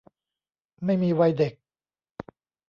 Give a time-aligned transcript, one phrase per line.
[0.85, 1.53] ไม่มีวัยเด็ก